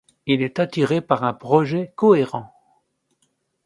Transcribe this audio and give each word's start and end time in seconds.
Il 0.25 0.41
est 0.41 0.57
attiré 0.57 0.99
par 0.99 1.23
un 1.23 1.33
projet 1.35 1.93
cohérent. 1.95 2.51